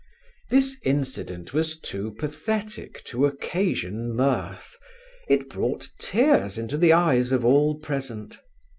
[0.49, 4.75] This incident was too pathetic to occasion mirth
[5.29, 8.39] it brought tears into the eyes of all present.